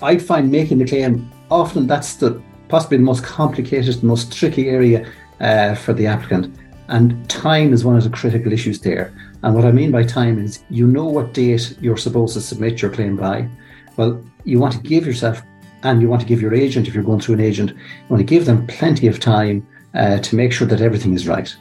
I 0.00 0.18
find 0.18 0.50
making 0.50 0.78
the 0.78 0.86
claim 0.86 1.28
often 1.50 1.86
that's 1.86 2.14
the 2.14 2.40
possibly 2.68 2.98
the 2.98 3.02
most 3.02 3.24
complicated, 3.24 3.94
the 3.94 4.06
most 4.06 4.32
tricky 4.32 4.68
area 4.68 5.10
uh, 5.40 5.74
for 5.74 5.92
the 5.92 6.06
applicant. 6.06 6.54
And 6.88 7.28
time 7.28 7.72
is 7.72 7.84
one 7.84 7.96
of 7.96 8.04
the 8.04 8.10
critical 8.10 8.52
issues 8.52 8.80
there. 8.80 9.12
And 9.42 9.54
what 9.54 9.64
I 9.64 9.72
mean 9.72 9.90
by 9.90 10.04
time 10.04 10.38
is 10.38 10.62
you 10.70 10.86
know 10.86 11.06
what 11.06 11.34
date 11.34 11.76
you're 11.80 11.96
supposed 11.96 12.34
to 12.34 12.40
submit 12.40 12.80
your 12.80 12.92
claim 12.92 13.16
by. 13.16 13.48
Well, 13.96 14.22
you 14.44 14.60
want 14.60 14.74
to 14.74 14.80
give 14.80 15.06
yourself 15.06 15.42
and 15.82 16.00
you 16.00 16.08
want 16.08 16.22
to 16.22 16.28
give 16.28 16.40
your 16.40 16.54
agent, 16.54 16.86
if 16.86 16.94
you're 16.94 17.02
going 17.02 17.20
through 17.20 17.36
an 17.36 17.40
agent, 17.40 17.70
you 17.70 17.76
want 18.08 18.20
to 18.20 18.24
give 18.24 18.46
them 18.46 18.66
plenty 18.66 19.06
of 19.06 19.18
time 19.18 19.66
uh, 19.94 20.18
to 20.18 20.36
make 20.36 20.52
sure 20.52 20.66
that 20.68 20.80
everything 20.80 21.14
is 21.14 21.26
right. 21.26 21.54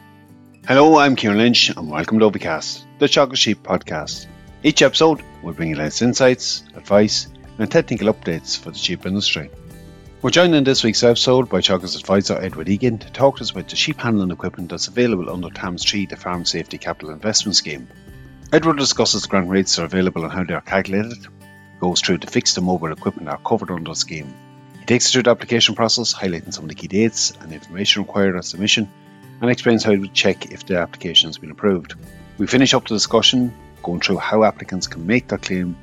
Hello, 0.67 0.97
I'm 0.97 1.15
Kieran 1.15 1.37
Lynch 1.37 1.69
and 1.69 1.89
welcome 1.89 2.19
to 2.19 2.29
OviCast, 2.29 2.83
the 2.99 3.07
Teagasc 3.07 3.37
Sheep 3.37 3.63
podcast. 3.63 4.27
Each 4.63 4.81
episode 4.81 5.23
will 5.41 5.53
bring 5.53 5.69
you 5.69 5.75
latest 5.75 6.01
insights, 6.01 6.63
advice, 6.75 7.27
and 7.59 7.69
technical 7.69 8.13
updates 8.13 8.57
for 8.57 8.71
the 8.71 8.77
sheep 8.77 9.05
industry. 9.05 9.49
We're 10.21 10.31
joined 10.31 10.55
in 10.55 10.63
this 10.63 10.83
week's 10.83 11.03
episode 11.03 11.47
by 11.47 11.61
Teagasc's 11.61 11.95
advisor 11.95 12.41
Edward 12.41 12.69
Egan 12.69 12.97
to 12.97 13.11
talk 13.11 13.37
to 13.37 13.43
us 13.43 13.51
about 13.51 13.69
the 13.69 13.75
sheep 13.75 13.99
handling 13.99 14.31
equipment 14.31 14.69
that's 14.69 14.87
available 14.87 15.29
under 15.29 15.49
TAMS3, 15.49 16.09
the 16.09 16.15
Farm 16.15 16.43
Safety 16.43 16.77
Capital 16.77 17.11
Investment 17.11 17.55
Scheme. 17.55 17.87
Edward 18.51 18.77
discusses 18.77 19.21
the 19.21 19.27
grant 19.27 19.49
rates 19.49 19.75
that 19.75 19.83
are 19.83 19.85
available 19.85 20.23
and 20.23 20.33
how 20.33 20.43
they 20.43 20.53
are 20.53 20.61
calculated, 20.61 21.27
goes 21.79 22.01
through 22.01 22.17
the 22.17 22.27
fixed 22.27 22.57
and 22.57 22.65
mobile 22.65 22.91
equipment 22.91 23.25
that 23.25 23.35
are 23.35 23.49
covered 23.49 23.69
under 23.69 23.91
the 23.91 23.95
scheme. 23.95 24.33
He 24.79 24.85
takes 24.85 25.05
us 25.05 25.11
through 25.11 25.23
the 25.23 25.31
application 25.31 25.75
process, 25.75 26.13
highlighting 26.13 26.53
some 26.53 26.63
of 26.63 26.69
the 26.69 26.75
key 26.75 26.87
dates 26.87 27.33
and 27.39 27.53
information 27.53 28.01
required 28.01 28.35
at 28.35 28.45
submission, 28.45 28.89
and 29.41 29.51
explains 29.51 29.83
how 29.83 29.91
to 29.91 30.07
check 30.07 30.51
if 30.51 30.65
the 30.65 30.79
application 30.79 31.29
has 31.29 31.37
been 31.37 31.51
approved. 31.51 31.93
We 32.37 32.47
finish 32.47 32.73
up 32.73 32.87
the 32.87 32.95
discussion 32.95 33.53
going 33.83 33.99
through 33.99 34.17
how 34.17 34.43
applicants 34.43 34.87
can 34.87 35.05
make 35.05 35.27
their 35.27 35.37
claim 35.37 35.77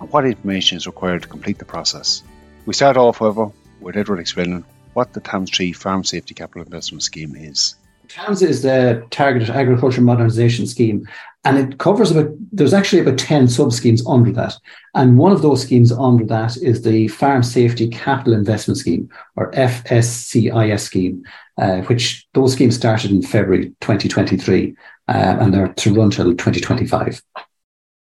and 0.00 0.10
what 0.10 0.26
information 0.26 0.76
is 0.76 0.86
required 0.86 1.22
to 1.22 1.28
complete 1.28 1.58
the 1.58 1.64
process. 1.64 2.22
We 2.66 2.74
start 2.74 2.96
off, 2.96 3.18
however, 3.18 3.50
with 3.80 3.96
Edward 3.96 4.20
explaining 4.20 4.64
what 4.94 5.12
the 5.12 5.20
TAMS3 5.20 5.76
Farm 5.76 6.04
Safety 6.04 6.34
Capital 6.34 6.62
Investment 6.62 7.02
Scheme 7.02 7.36
is. 7.36 7.76
TAMS 8.08 8.42
is 8.42 8.62
the 8.62 9.04
Targeted 9.10 9.50
Agriculture 9.50 10.00
Modernisation 10.00 10.66
Scheme, 10.66 11.06
and 11.44 11.58
it 11.58 11.78
covers 11.78 12.10
about, 12.10 12.30
there's 12.52 12.74
actually 12.74 13.00
about 13.00 13.18
10 13.18 13.48
sub 13.48 13.72
schemes 13.72 14.04
under 14.06 14.32
that. 14.32 14.54
And 14.94 15.18
one 15.18 15.32
of 15.32 15.42
those 15.42 15.62
schemes 15.62 15.92
under 15.92 16.24
that 16.26 16.56
is 16.56 16.82
the 16.82 17.08
Farm 17.08 17.42
Safety 17.42 17.88
Capital 17.88 18.34
Investment 18.34 18.78
Scheme, 18.78 19.08
or 19.36 19.50
FSCIS 19.52 20.80
scheme, 20.80 21.24
uh, 21.58 21.82
which 21.82 22.26
those 22.34 22.52
schemes 22.52 22.76
started 22.76 23.10
in 23.10 23.22
February 23.22 23.66
2023, 23.80 24.74
uh, 25.08 25.12
and 25.12 25.52
they're 25.54 25.68
to 25.68 25.94
run 25.94 26.10
till 26.10 26.30
2025. 26.30 27.22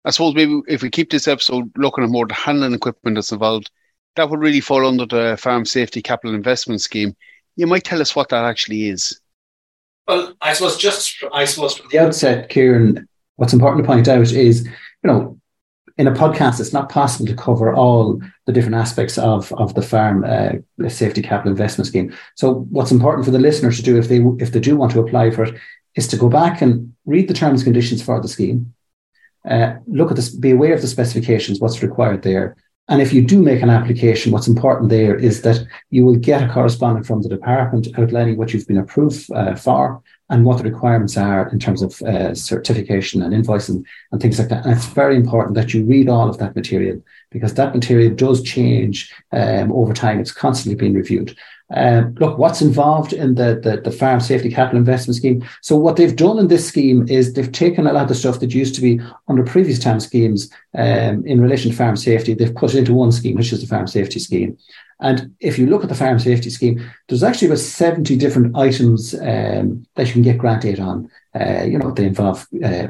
I 0.04 0.10
suppose 0.10 0.34
maybe 0.34 0.60
if 0.68 0.82
we 0.82 0.90
keep 0.90 1.10
this 1.10 1.28
episode 1.28 1.70
looking 1.76 2.04
at 2.04 2.10
more 2.10 2.26
the 2.26 2.34
handling 2.34 2.74
equipment 2.74 3.16
that's 3.16 3.32
involved, 3.32 3.70
that 4.16 4.28
would 4.28 4.40
really 4.40 4.60
fall 4.60 4.86
under 4.86 5.06
the 5.06 5.36
Farm 5.38 5.64
Safety 5.64 6.02
Capital 6.02 6.34
Investment 6.34 6.80
Scheme. 6.80 7.16
You 7.56 7.66
might 7.66 7.84
tell 7.84 8.00
us 8.00 8.14
what 8.14 8.28
that 8.28 8.44
actually 8.44 8.88
is. 8.88 9.20
Well, 10.06 10.34
I 10.40 10.52
suppose 10.52 10.76
just 10.76 11.24
I 11.32 11.46
suppose 11.46 11.76
from 11.76 11.88
the 11.90 11.98
outset, 11.98 12.50
Kieran, 12.50 13.08
what's 13.36 13.54
important 13.54 13.84
to 13.84 13.88
point 13.88 14.06
out 14.06 14.20
is, 14.20 14.66
you 14.66 14.70
know, 15.04 15.40
in 15.96 16.08
a 16.08 16.12
podcast, 16.12 16.60
it's 16.60 16.72
not 16.72 16.88
possible 16.88 17.26
to 17.26 17.36
cover 17.36 17.72
all 17.72 18.20
the 18.46 18.52
different 18.52 18.74
aspects 18.74 19.16
of, 19.16 19.52
of 19.52 19.74
the 19.74 19.82
farm 19.82 20.24
uh, 20.24 20.88
safety 20.88 21.22
capital 21.22 21.52
investment 21.52 21.86
scheme. 21.86 22.12
So, 22.34 22.66
what's 22.70 22.90
important 22.90 23.24
for 23.24 23.30
the 23.30 23.38
listener 23.38 23.70
to 23.70 23.82
do 23.82 23.96
if 23.96 24.08
they 24.08 24.20
if 24.38 24.52
they 24.52 24.60
do 24.60 24.76
want 24.76 24.92
to 24.92 25.00
apply 25.00 25.30
for 25.30 25.44
it 25.44 25.54
is 25.94 26.08
to 26.08 26.16
go 26.16 26.28
back 26.28 26.60
and 26.60 26.94
read 27.06 27.28
the 27.28 27.34
terms 27.34 27.60
and 27.60 27.66
conditions 27.66 28.02
for 28.02 28.20
the 28.20 28.28
scheme, 28.28 28.74
uh, 29.48 29.74
look 29.86 30.10
at 30.10 30.16
this, 30.16 30.30
be 30.30 30.50
aware 30.50 30.74
of 30.74 30.80
the 30.80 30.86
specifications, 30.86 31.60
what's 31.60 31.82
required 31.82 32.22
there, 32.22 32.56
and 32.88 33.00
if 33.00 33.14
you 33.14 33.22
do 33.22 33.42
make 33.42 33.62
an 33.62 33.70
application, 33.70 34.30
what's 34.30 34.46
important 34.46 34.90
there 34.90 35.16
is 35.16 35.40
that 35.42 35.66
you 35.90 36.04
will 36.04 36.16
get 36.16 36.42
a 36.42 36.52
correspondence 36.52 37.06
from 37.06 37.22
the 37.22 37.30
department 37.30 37.88
outlining 37.98 38.36
what 38.36 38.52
you've 38.52 38.66
been 38.66 38.78
approved 38.78 39.30
uh, 39.32 39.54
for 39.54 40.02
and 40.28 40.44
what 40.44 40.58
the 40.58 40.64
requirements 40.64 41.16
are 41.16 41.48
in 41.48 41.58
terms 41.58 41.80
of 41.80 42.00
uh, 42.02 42.34
certification 42.34 43.22
and 43.22 43.32
invoicing 43.32 43.84
and 44.12 44.20
things 44.20 44.38
like 44.38 44.48
that. 44.48 44.64
And 44.64 44.74
it's 44.74 44.86
very 44.86 45.16
important 45.16 45.54
that 45.54 45.72
you 45.72 45.84
read 45.84 46.10
all 46.10 46.28
of 46.28 46.36
that 46.38 46.56
material 46.56 47.00
because 47.30 47.54
that 47.54 47.74
material 47.74 48.14
does 48.14 48.42
change 48.42 49.12
um, 49.32 49.72
over 49.72 49.94
time. 49.94 50.20
It's 50.20 50.32
constantly 50.32 50.76
being 50.76 50.94
reviewed. 50.94 51.36
Um, 51.76 52.14
look, 52.20 52.38
what's 52.38 52.62
involved 52.62 53.12
in 53.12 53.34
the, 53.34 53.60
the, 53.62 53.80
the 53.80 53.90
Farm 53.90 54.20
Safety 54.20 54.50
Capital 54.50 54.78
Investment 54.78 55.16
Scheme? 55.16 55.44
So, 55.60 55.76
what 55.76 55.96
they've 55.96 56.14
done 56.14 56.38
in 56.38 56.48
this 56.48 56.66
scheme 56.66 57.06
is 57.08 57.32
they've 57.32 57.50
taken 57.50 57.86
a 57.86 57.92
lot 57.92 58.02
of 58.02 58.08
the 58.08 58.14
stuff 58.14 58.40
that 58.40 58.54
used 58.54 58.74
to 58.76 58.80
be 58.80 59.00
under 59.28 59.42
previous 59.42 59.78
TAMS 59.78 60.06
schemes 60.06 60.50
um, 60.74 61.26
in 61.26 61.40
relation 61.40 61.70
to 61.70 61.76
farm 61.76 61.96
safety, 61.96 62.34
they've 62.34 62.54
put 62.54 62.74
it 62.74 62.78
into 62.78 62.94
one 62.94 63.12
scheme, 63.12 63.36
which 63.36 63.52
is 63.52 63.60
the 63.60 63.66
Farm 63.66 63.86
Safety 63.86 64.18
Scheme. 64.18 64.56
And 65.00 65.34
if 65.40 65.58
you 65.58 65.66
look 65.66 65.82
at 65.82 65.88
the 65.88 65.94
Farm 65.94 66.18
Safety 66.18 66.50
Scheme, 66.50 66.84
there's 67.08 67.22
actually 67.22 67.48
about 67.48 67.58
70 67.58 68.16
different 68.16 68.56
items 68.56 69.14
um, 69.14 69.86
that 69.96 70.06
you 70.06 70.12
can 70.12 70.22
get 70.22 70.38
grant 70.38 70.64
aid 70.64 70.80
on. 70.80 71.10
Uh, 71.38 71.64
you 71.64 71.78
know, 71.78 71.90
they 71.90 72.06
involve 72.06 72.46
uh, 72.64 72.88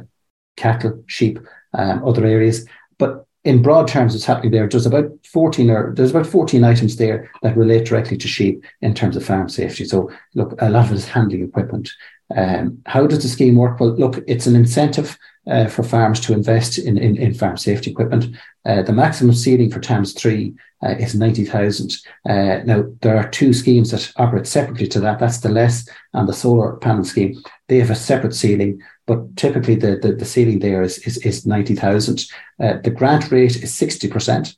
cattle, 0.57 1.03
sheep, 1.07 1.39
um, 1.73 2.05
other 2.05 2.25
areas. 2.25 2.67
But 2.99 3.27
in 3.45 3.63
broad 3.63 3.87
terms, 3.87 4.15
what's 4.15 4.25
happening 4.25 4.53
there, 4.53 4.67
there's 4.67 4.87
about 4.87 5.11
14 5.27 5.71
or 5.71 5.95
there's 5.95 6.11
about 6.11 6.27
14 6.27 6.65
items 6.65 6.97
there 6.97 7.31
that 7.43 7.57
relate 7.57 7.87
directly 7.87 8.17
to 8.17 8.29
sheep 8.29 8.65
in 8.81 8.95
terms 8.95 9.17
of 9.17 9.25
farm 9.25 9.49
safety. 9.49 9.85
So 9.85 10.11
look, 10.35 10.55
a 10.61 10.71
lot 10.71 10.87
of 10.87 10.93
it 10.93 10.97
is 10.97 11.09
handling 11.09 11.45
equipment. 11.45 11.91
Um, 12.35 12.83
how 12.87 13.07
does 13.07 13.23
the 13.23 13.29
scheme 13.29 13.57
work? 13.57 13.79
Well, 13.79 13.91
look, 13.91 14.25
it's 14.27 14.47
an 14.47 14.57
incentive 14.57 15.19
uh, 15.47 15.67
for 15.67 15.83
farms 15.83 16.21
to 16.21 16.33
invest 16.33 16.79
in, 16.79 16.97
in, 16.97 17.17
in 17.19 17.35
farm 17.35 17.59
safety 17.59 17.91
equipment. 17.91 18.35
Uh, 18.65 18.83
the 18.83 18.93
maximum 18.93 19.35
ceiling 19.35 19.71
for 19.71 19.79
TAMS 19.79 20.15
3 20.15 20.55
uh, 20.83 20.95
is 20.99 21.15
90,000. 21.15 21.93
Uh, 22.27 22.61
now, 22.65 22.85
there 23.03 23.17
are 23.17 23.29
two 23.29 23.53
schemes 23.53 23.91
that 23.91 24.11
operate 24.17 24.47
separately 24.47 24.87
to 24.89 25.01
that. 25.01 25.19
That's 25.19 25.41
the 25.41 25.51
LESS 25.51 25.89
and 26.15 26.27
the 26.29 26.33
solar 26.33 26.77
panel 26.77 27.05
scheme. 27.05 27.43
They 27.69 27.79
have 27.79 27.91
a 27.91 27.95
separate 27.95 28.35
ceiling, 28.35 28.81
but 29.07 29.37
typically 29.37 29.75
the, 29.75 29.99
the, 30.01 30.13
the 30.13 30.25
ceiling 30.25 30.61
there 30.61 30.83
is, 30.83 30.99
is, 30.99 31.19
is 31.19 31.47
90,000. 31.47 32.25
Uh, 32.61 32.79
the 32.83 32.91
grant 32.91 33.31
rate 33.31 33.57
is 33.57 33.73
60%. 33.73 34.57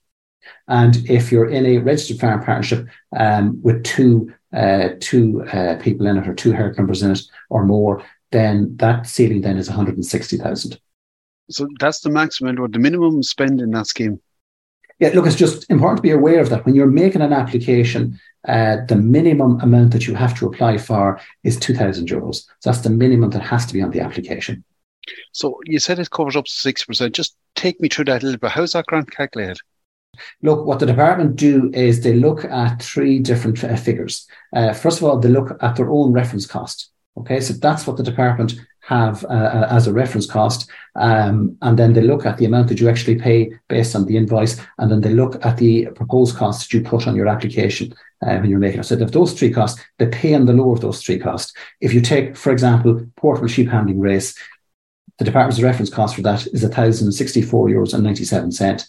And 0.69 0.97
if 1.09 1.31
you're 1.31 1.49
in 1.49 1.67
a 1.67 1.79
registered 1.79 2.19
farm 2.19 2.43
partnership 2.45 2.87
um, 3.17 3.61
with 3.62 3.84
two 3.84 4.33
uh, 4.53 4.91
two 5.01 5.45
uh, 5.53 5.77
people 5.77 6.07
in 6.07 6.17
it 6.17 6.27
or 6.27 6.34
two 6.34 6.53
herd 6.53 6.79
numbers 6.79 7.03
in 7.03 7.11
it 7.11 7.21
or 7.51 7.65
more, 7.65 8.03
then 8.33 8.75
that 8.77 9.07
ceiling 9.07 9.43
then 9.43 9.59
is 9.59 9.69
160,000. 9.69 10.81
So 11.51 11.69
that's 11.79 12.01
the 12.01 12.11
maximum 12.11 12.59
or 12.59 12.69
the 12.69 12.79
minimum 12.79 13.23
spend 13.23 13.61
in 13.61 13.71
that 13.73 13.87
scheme. 13.87 14.21
Yeah, 14.99 15.11
look, 15.11 15.27
it's 15.27 15.37
just 15.37 15.69
important 15.71 15.99
to 15.99 16.03
be 16.03 16.11
aware 16.11 16.41
of 16.41 16.49
that. 16.49 16.65
When 16.65 16.75
you're 16.75 16.87
making 16.87 17.21
an 17.21 17.33
application, 17.33 18.19
uh, 18.49 18.78
the 18.89 18.97
minimum 18.97 19.61
amount 19.61 19.93
that 19.93 20.07
you 20.07 20.15
have 20.15 20.37
to 20.39 20.47
apply 20.47 20.78
for 20.78 21.21
is 21.45 21.59
2,000 21.59 22.09
euros. 22.09 22.47
So 22.61 22.71
that's 22.71 22.81
the 22.81 22.91
minimum 22.91 23.31
that 23.31 23.43
has 23.43 23.67
to 23.67 23.75
be 23.75 23.83
on 23.83 23.91
the 23.91 24.01
application. 24.01 24.65
So 25.33 25.61
you 25.65 25.78
said 25.78 25.99
it 25.99 26.11
covers 26.11 26.37
up 26.37 26.44
to 26.44 26.50
6%. 26.50 27.12
Just 27.12 27.37
take 27.55 27.81
me 27.81 27.89
through 27.89 28.06
that 28.06 28.22
a 28.22 28.27
little 28.27 28.41
bit. 28.41 28.50
How's 28.50 28.72
that 28.72 28.87
grant 28.87 29.11
calculated? 29.11 29.59
Look, 30.43 30.65
what 30.67 30.78
the 30.78 30.87
department 30.87 31.37
do 31.37 31.71
is 31.75 32.03
they 32.03 32.15
look 32.15 32.44
at 32.44 32.83
three 32.83 33.19
different 33.19 33.62
uh, 33.62 33.77
figures. 33.77 34.27
Uh, 34.55 34.72
first 34.72 34.99
of 34.99 35.05
all, 35.05 35.19
they 35.19 35.28
look 35.28 35.56
at 35.62 35.77
their 35.77 35.91
own 35.91 36.12
reference 36.12 36.47
cost. 36.47 36.91
Okay, 37.19 37.41
so 37.41 37.55
that's 37.55 37.87
what 37.87 37.97
the 37.97 38.03
department 38.03 38.55
have 38.87 39.25
uh, 39.25 39.28
uh, 39.28 39.69
as 39.71 39.87
a 39.87 39.93
reference 39.93 40.27
cost. 40.27 40.71
Um, 40.95 41.56
and 41.62 41.78
then 41.78 41.93
they 41.93 42.03
look 42.03 42.25
at 42.25 42.39
the 42.39 42.45
amount 42.45 42.69
that 42.69 42.78
you 42.78 42.89
actually 42.89 43.16
pay 43.16 43.50
based 43.69 43.97
on 43.97 44.06
the 44.06 44.16
invoice. 44.16 44.61
And 44.78 44.91
then 44.91 45.00
they 45.00 45.11
look 45.11 45.45
at 45.45 45.56
the 45.56 45.87
proposed 45.95 46.37
costs 46.37 46.66
that 46.66 46.77
you 46.77 46.84
put 46.84 47.09
on 47.09 47.16
your 47.16 47.27
application 47.27 47.93
uh, 48.22 48.37
when 48.39 48.49
you're 48.49 48.61
making 48.61 48.81
it. 48.81 48.84
So 48.84 48.95
if 48.95 49.11
those 49.11 49.33
three 49.33 49.50
costs, 49.50 49.83
they 49.99 50.06
pay 50.06 50.34
on 50.34 50.47
the 50.47 50.53
lower 50.53 50.75
of 50.75 50.83
those 50.83 51.03
three 51.03 51.19
costs. 51.19 51.53
If 51.81 51.93
you 51.93 52.00
take, 52.00 52.37
for 52.37 52.53
example, 52.53 53.05
portable 53.16 53.49
sheep 53.49 53.69
handling 53.69 53.99
race, 53.99 54.39
the 55.18 55.24
department's 55.24 55.62
reference 55.62 55.91
cost 55.91 56.14
for 56.14 56.22
that 56.22 56.47
is 56.48 56.62
1,064 56.62 57.68
euros 57.68 57.94
and 57.94 58.03
97 58.03 58.53
cent. 58.53 58.86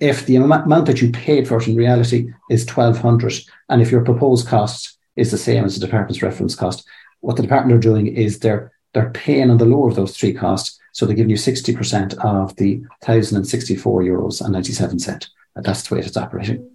If 0.00 0.26
the 0.26 0.36
amount 0.36 0.86
that 0.86 1.00
you 1.00 1.10
paid 1.10 1.48
for 1.48 1.58
it 1.58 1.68
in 1.68 1.76
reality 1.76 2.32
is 2.50 2.66
1,200, 2.66 3.34
and 3.68 3.82
if 3.82 3.90
your 3.90 4.04
proposed 4.04 4.46
cost 4.48 4.98
is 5.16 5.30
the 5.30 5.38
same 5.38 5.64
as 5.64 5.78
the 5.78 5.86
department's 5.86 6.22
reference 6.22 6.54
cost, 6.54 6.86
what 7.20 7.36
the 7.36 7.42
department 7.42 7.76
are 7.76 7.80
doing 7.80 8.06
is 8.06 8.38
they're 8.38 8.72
they're 8.92 9.10
paying 9.10 9.50
on 9.50 9.58
the 9.58 9.64
lower 9.64 9.88
of 9.88 9.96
those 9.96 10.16
three 10.16 10.32
costs. 10.32 10.78
So 10.92 11.04
they're 11.04 11.16
giving 11.16 11.30
you 11.30 11.36
60% 11.36 12.14
of 12.24 12.54
the 12.54 12.76
1,064 13.02 14.02
euros 14.02 14.40
and 14.40 14.52
97 14.52 15.00
cent. 15.00 15.28
That's 15.56 15.82
the 15.82 15.96
way 15.96 16.00
it's 16.00 16.16
operating. 16.16 16.70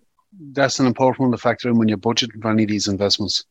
That's 0.51 0.79
an 0.79 0.85
important 0.85 1.21
one 1.21 1.31
to 1.31 1.37
factor 1.37 1.69
in 1.69 1.77
when 1.77 1.87
you're 1.87 1.97
budgeting 1.97 2.41
for 2.41 2.51
any 2.51 2.63
of 2.63 2.69
these 2.69 2.89
investments. 2.89 3.45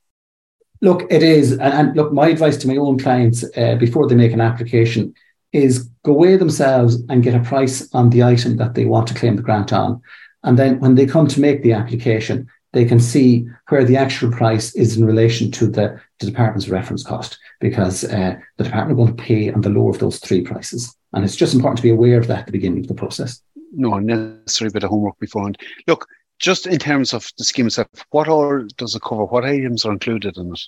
Look, 0.82 1.10
it 1.10 1.22
is. 1.22 1.52
And, 1.52 1.62
and 1.62 1.96
look, 1.96 2.12
my 2.12 2.28
advice 2.28 2.58
to 2.58 2.68
my 2.68 2.76
own 2.76 2.98
clients 2.98 3.44
uh, 3.56 3.76
before 3.76 4.06
they 4.06 4.14
make 4.14 4.32
an 4.32 4.42
application 4.42 5.14
is 5.52 5.88
go 6.04 6.12
away 6.12 6.36
themselves 6.36 7.02
and 7.08 7.22
get 7.22 7.34
a 7.34 7.40
price 7.40 7.88
on 7.94 8.10
the 8.10 8.22
item 8.22 8.56
that 8.56 8.74
they 8.74 8.84
want 8.84 9.06
to 9.08 9.14
claim 9.14 9.36
the 9.36 9.42
grant 9.42 9.72
on. 9.72 10.00
And 10.44 10.58
then 10.58 10.78
when 10.80 10.94
they 10.94 11.06
come 11.06 11.26
to 11.28 11.40
make 11.40 11.62
the 11.62 11.72
application, 11.72 12.48
they 12.72 12.84
can 12.84 13.00
see 13.00 13.46
where 13.68 13.84
the 13.84 13.96
actual 13.96 14.30
price 14.30 14.74
is 14.74 14.96
in 14.96 15.04
relation 15.04 15.50
to 15.52 15.66
the, 15.66 16.00
the 16.18 16.26
department's 16.26 16.68
reference 16.68 17.02
cost 17.02 17.38
because 17.60 18.04
uh, 18.04 18.36
the 18.56 18.64
department 18.64 19.16
to 19.16 19.22
pay 19.22 19.50
on 19.50 19.62
the 19.62 19.70
lower 19.70 19.90
of 19.90 19.98
those 19.98 20.18
three 20.18 20.42
prices. 20.42 20.94
And 21.12 21.24
it's 21.24 21.36
just 21.36 21.54
important 21.54 21.78
to 21.78 21.82
be 21.82 21.90
aware 21.90 22.18
of 22.18 22.26
that 22.26 22.40
at 22.40 22.46
the 22.46 22.52
beginning 22.52 22.80
of 22.80 22.88
the 22.88 22.94
process. 22.94 23.42
No 23.72 23.98
necessary 23.98 24.70
bit 24.70 24.84
of 24.84 24.90
homework 24.90 25.18
beforehand. 25.18 25.58
Look, 25.86 26.06
just 26.38 26.66
in 26.66 26.78
terms 26.78 27.14
of 27.14 27.26
the 27.38 27.44
scheme 27.44 27.66
itself, 27.66 27.88
what 28.10 28.28
all 28.28 28.64
does 28.76 28.94
it 28.94 29.02
cover? 29.02 29.24
What 29.24 29.44
items 29.44 29.84
are 29.84 29.92
included 29.92 30.36
in 30.36 30.52
it? 30.52 30.60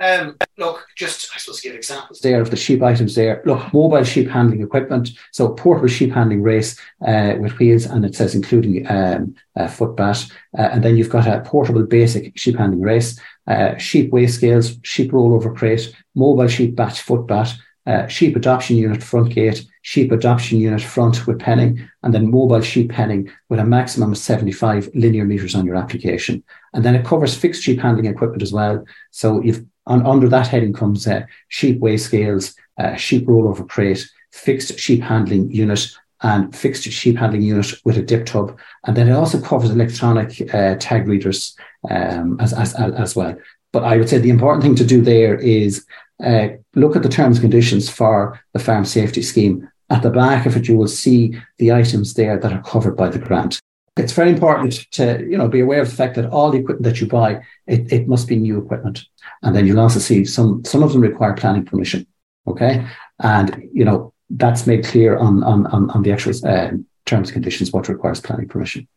Um, 0.00 0.36
look, 0.58 0.84
just 0.96 1.30
I 1.34 1.38
suppose 1.38 1.60
give 1.60 1.74
examples 1.74 2.20
there 2.20 2.40
of 2.40 2.50
the 2.50 2.56
sheep 2.56 2.82
items 2.82 3.14
there. 3.14 3.42
Look, 3.44 3.72
mobile 3.72 4.02
sheep 4.02 4.28
handling 4.28 4.62
equipment, 4.62 5.10
so 5.32 5.50
portable 5.50 5.88
sheep 5.88 6.12
handling 6.12 6.42
race 6.42 6.78
uh, 7.06 7.34
with 7.38 7.58
wheels, 7.58 7.84
and 7.84 8.04
it 8.04 8.14
says 8.14 8.34
including 8.34 8.90
um, 8.90 9.34
a 9.54 9.68
foot 9.68 9.96
bath, 9.96 10.30
uh, 10.58 10.62
and 10.62 10.82
then 10.82 10.96
you've 10.96 11.10
got 11.10 11.28
a 11.28 11.40
portable 11.42 11.84
basic 11.84 12.36
sheep 12.36 12.56
handling 12.56 12.80
race, 12.80 13.20
uh, 13.46 13.76
sheep 13.76 14.10
weigh 14.12 14.26
scales, 14.26 14.76
sheep 14.82 15.12
rollover 15.12 15.54
crate, 15.54 15.94
mobile 16.14 16.48
sheep 16.48 16.74
batch 16.74 17.00
foot 17.02 17.26
bath, 17.26 17.56
uh, 17.86 18.06
sheep 18.06 18.34
adoption 18.36 18.76
unit 18.76 19.02
front 19.02 19.34
gate, 19.34 19.66
sheep 19.82 20.12
adoption 20.12 20.58
unit 20.58 20.80
front 20.80 21.26
with 21.26 21.38
penning, 21.38 21.88
and 22.02 22.14
then 22.14 22.30
mobile 22.30 22.60
sheep 22.60 22.90
penning 22.90 23.30
with 23.48 23.60
a 23.60 23.64
maximum 23.64 24.12
of 24.12 24.18
75 24.18 24.88
linear 24.94 25.24
meters 25.24 25.54
on 25.54 25.66
your 25.66 25.76
application. 25.76 26.42
And 26.72 26.84
then 26.84 26.94
it 26.94 27.04
covers 27.04 27.36
fixed 27.36 27.62
sheep 27.62 27.80
handling 27.80 28.06
equipment 28.06 28.42
as 28.42 28.52
well. 28.52 28.84
So 29.10 29.42
you've 29.42 29.64
on, 29.86 30.06
under 30.06 30.28
that 30.28 30.48
heading 30.48 30.72
comes 30.72 31.06
uh, 31.06 31.22
sheep 31.48 31.80
weigh 31.80 31.96
scales, 31.96 32.54
uh, 32.78 32.94
sheep 32.94 33.26
rollover 33.26 33.68
crate, 33.68 34.06
fixed 34.30 34.78
sheep 34.78 35.02
handling 35.02 35.50
unit, 35.50 35.90
and 36.22 36.54
fixed 36.54 36.84
sheep 36.84 37.16
handling 37.16 37.42
unit 37.42 37.72
with 37.84 37.98
a 37.98 38.02
dip 38.02 38.26
tub. 38.26 38.58
And 38.84 38.96
then 38.96 39.08
it 39.08 39.12
also 39.12 39.40
covers 39.40 39.70
electronic 39.70 40.54
uh, 40.54 40.76
tag 40.78 41.08
readers 41.08 41.56
um, 41.90 42.38
as, 42.40 42.52
as, 42.52 42.74
as 42.74 43.16
well. 43.16 43.36
But 43.72 43.84
I 43.84 43.96
would 43.96 44.08
say 44.08 44.18
the 44.18 44.30
important 44.30 44.62
thing 44.62 44.76
to 44.76 44.84
do 44.84 45.00
there 45.00 45.34
is 45.34 45.84
uh, 46.24 46.48
look 46.74 46.94
at 46.94 47.02
the 47.02 47.08
terms 47.08 47.38
and 47.38 47.42
conditions 47.42 47.88
for 47.88 48.40
the 48.52 48.60
farm 48.60 48.84
safety 48.84 49.22
scheme. 49.22 49.68
At 49.90 50.02
the 50.02 50.10
back 50.10 50.46
of 50.46 50.56
it, 50.56 50.68
you 50.68 50.76
will 50.76 50.88
see 50.88 51.36
the 51.58 51.72
items 51.72 52.14
there 52.14 52.38
that 52.38 52.52
are 52.52 52.62
covered 52.62 52.96
by 52.96 53.08
the 53.08 53.18
grant. 53.18 53.60
It's 53.96 54.12
very 54.12 54.30
important 54.30 54.90
to 54.92 55.20
you 55.28 55.36
know 55.36 55.48
be 55.48 55.60
aware 55.60 55.82
of 55.82 55.90
the 55.90 55.96
fact 55.96 56.14
that 56.14 56.30
all 56.30 56.50
the 56.50 56.58
equipment 56.58 56.84
that 56.84 57.00
you 57.00 57.06
buy 57.06 57.42
it, 57.66 57.92
it 57.92 58.08
must 58.08 58.26
be 58.26 58.36
new 58.36 58.58
equipment, 58.58 59.04
and 59.42 59.54
then 59.54 59.66
you'll 59.66 59.80
also 59.80 59.98
see 59.98 60.24
some 60.24 60.64
some 60.64 60.82
of 60.82 60.92
them 60.92 61.02
require 61.02 61.34
planning 61.34 61.64
permission. 61.64 62.06
Okay, 62.46 62.86
and 63.20 63.68
you 63.72 63.84
know 63.84 64.12
that's 64.30 64.66
made 64.66 64.84
clear 64.84 65.18
on 65.18 65.44
on 65.44 65.66
on, 65.66 65.90
on 65.90 66.02
the 66.02 66.12
actual 66.12 66.32
uh, 66.46 66.70
terms 67.04 67.28
and 67.28 67.32
conditions 67.32 67.72
what 67.72 67.88
requires 67.88 68.20
planning 68.20 68.48
permission. 68.48 68.88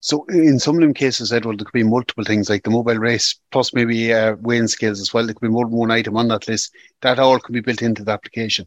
So 0.00 0.24
in 0.30 0.58
some 0.58 0.74
of 0.74 0.80
them 0.80 0.94
cases, 0.94 1.32
Edward, 1.32 1.60
there 1.60 1.64
could 1.64 1.72
be 1.72 1.84
multiple 1.84 2.24
things 2.24 2.50
like 2.50 2.64
the 2.64 2.70
mobile 2.70 2.96
race, 2.96 3.38
plus 3.52 3.72
maybe 3.72 4.12
uh, 4.12 4.34
weighing 4.40 4.66
scales 4.66 5.00
as 5.00 5.14
well. 5.14 5.24
There 5.24 5.34
could 5.34 5.46
be 5.46 5.52
more 5.52 5.64
than 5.64 5.76
one 5.76 5.92
item 5.92 6.16
on 6.16 6.26
that 6.28 6.48
list. 6.48 6.74
That 7.02 7.20
all 7.20 7.38
could 7.38 7.52
be 7.52 7.60
built 7.60 7.82
into 7.82 8.02
the 8.02 8.10
application. 8.10 8.66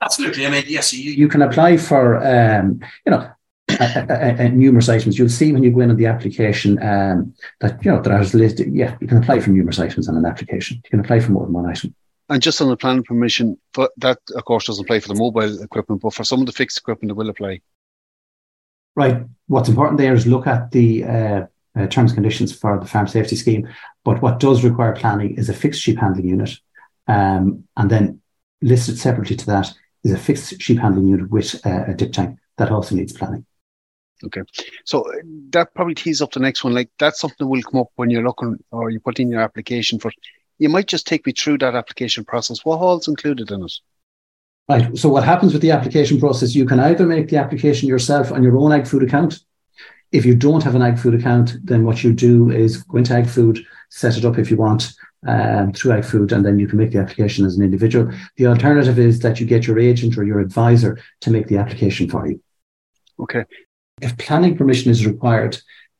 Absolutely. 0.00 0.46
I 0.46 0.50
mean, 0.50 0.64
yes, 0.68 0.94
you, 0.94 1.10
you 1.10 1.26
can 1.26 1.42
apply 1.42 1.76
for, 1.76 2.24
um, 2.24 2.80
you 3.04 3.10
know, 3.10 3.28
numerous 4.52 4.88
items. 4.88 5.18
You'll 5.18 5.28
see 5.28 5.52
when 5.52 5.62
you 5.62 5.70
go 5.70 5.80
in 5.80 5.90
on 5.90 5.96
the 5.96 6.06
application 6.06 6.82
um, 6.82 7.34
that, 7.60 7.84
you 7.84 7.90
know, 7.90 8.00
that 8.00 8.12
I 8.12 8.18
was 8.18 8.34
listed. 8.34 8.74
Yeah, 8.74 8.96
you 9.00 9.06
can 9.06 9.18
apply 9.18 9.40
for 9.40 9.50
numerous 9.50 9.78
items 9.78 10.08
on 10.08 10.16
an 10.16 10.26
application. 10.26 10.80
You 10.84 10.90
can 10.90 11.00
apply 11.00 11.20
for 11.20 11.32
more 11.32 11.44
than 11.44 11.54
one 11.54 11.66
item. 11.66 11.94
And 12.28 12.40
just 12.40 12.60
on 12.60 12.68
the 12.68 12.76
planning 12.76 13.02
permission, 13.02 13.58
for 13.74 13.90
that, 13.96 14.18
of 14.36 14.44
course, 14.44 14.66
doesn't 14.66 14.84
apply 14.84 15.00
for 15.00 15.08
the 15.08 15.16
mobile 15.16 15.62
equipment, 15.62 16.00
but 16.00 16.14
for 16.14 16.22
some 16.22 16.40
of 16.40 16.46
the 16.46 16.52
fixed 16.52 16.78
equipment, 16.78 17.10
it 17.10 17.14
will 17.14 17.28
apply 17.28 17.60
right, 18.96 19.24
what's 19.46 19.68
important 19.68 19.98
there 19.98 20.14
is 20.14 20.26
look 20.26 20.46
at 20.46 20.70
the 20.70 21.04
uh, 21.04 21.46
uh, 21.76 21.86
terms 21.86 22.10
and 22.10 22.14
conditions 22.14 22.56
for 22.56 22.78
the 22.78 22.86
farm 22.86 23.06
safety 23.06 23.36
scheme. 23.36 23.68
But 24.04 24.22
what 24.22 24.40
does 24.40 24.64
require 24.64 24.94
planning 24.94 25.36
is 25.36 25.48
a 25.48 25.54
fixed 25.54 25.80
sheep 25.82 25.98
handling 25.98 26.28
unit. 26.28 26.50
Um, 27.06 27.64
and 27.76 27.90
then 27.90 28.20
listed 28.62 28.98
separately 28.98 29.36
to 29.36 29.46
that 29.46 29.72
is 30.04 30.12
a 30.12 30.18
fixed 30.18 30.60
sheep 30.60 30.78
handling 30.78 31.08
unit 31.08 31.30
with 31.30 31.54
uh, 31.66 31.84
a 31.88 31.94
dip 31.94 32.12
tank 32.12 32.38
that 32.58 32.70
also 32.70 32.94
needs 32.94 33.12
planning. 33.12 33.44
Okay. 34.24 34.42
So 34.84 35.02
uh, 35.02 35.16
that 35.50 35.74
probably 35.74 35.94
tees 35.94 36.20
up 36.20 36.32
the 36.32 36.40
next 36.40 36.64
one. 36.64 36.74
Like 36.74 36.90
that's 36.98 37.20
something 37.20 37.36
that 37.38 37.46
will 37.46 37.62
come 37.62 37.80
up 37.80 37.88
when 37.96 38.10
you're 38.10 38.24
looking 38.24 38.62
or 38.70 38.90
you 38.90 39.00
put 39.00 39.20
in 39.20 39.30
your 39.30 39.40
application 39.40 39.98
for. 39.98 40.12
You 40.58 40.68
might 40.68 40.88
just 40.88 41.06
take 41.06 41.24
me 41.26 41.32
through 41.32 41.58
that 41.58 41.74
application 41.74 42.24
process. 42.24 42.64
What 42.64 42.80
all's 42.80 43.08
included 43.08 43.50
in 43.50 43.62
it? 43.62 43.72
Right. 44.68 44.96
So 44.96 45.08
what 45.08 45.24
happens 45.24 45.52
with 45.52 45.62
the 45.62 45.70
application 45.70 46.20
process? 46.20 46.54
You 46.54 46.66
can 46.66 46.78
either 46.78 47.06
make 47.06 47.28
the 47.28 47.38
application 47.38 47.88
yourself 47.88 48.30
on 48.30 48.42
your 48.42 48.56
own 48.56 48.72
ag 48.72 48.86
food 48.86 49.02
account. 49.02 49.40
If 50.12 50.24
you 50.24 50.34
don't 50.34 50.62
have 50.62 50.74
an 50.74 50.82
ag 50.82 50.98
food 50.98 51.14
account, 51.14 51.56
then 51.64 51.84
what 51.84 52.04
you 52.04 52.12
do 52.12 52.50
is 52.50 52.82
go 52.82 52.98
into 52.98 53.14
ag 53.14 53.26
food, 53.26 53.64
set 53.88 54.16
it 54.16 54.24
up 54.24 54.38
if 54.38 54.50
you 54.50 54.56
want 54.56 54.92
um, 55.26 55.72
through 55.72 55.92
ag 55.92 56.04
food, 56.04 56.32
and 56.32 56.44
then 56.44 56.58
you 56.58 56.68
can 56.68 56.78
make 56.78 56.92
the 56.92 56.98
application 56.98 57.46
as 57.46 57.56
an 57.56 57.64
individual. 57.64 58.12
The 58.36 58.46
alternative 58.46 58.98
is 58.98 59.20
that 59.20 59.40
you 59.40 59.46
get 59.46 59.66
your 59.66 59.78
agent 59.78 60.18
or 60.18 60.24
your 60.24 60.40
advisor 60.40 60.98
to 61.22 61.30
make 61.30 61.46
the 61.48 61.56
application 61.56 62.08
for 62.08 62.26
you. 62.26 62.40
Okay. 63.18 63.44
If 64.02 64.16
planning 64.18 64.56
permission 64.56 64.90
is 64.90 65.06
required, 65.06 65.58